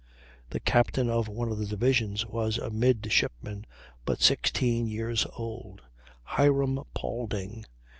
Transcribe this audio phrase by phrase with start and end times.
[0.49, 3.67] The captain of one of the divisions was a midshipman,
[4.03, 5.83] but sixteen years old,
[6.23, 7.65] Hiram Paulding.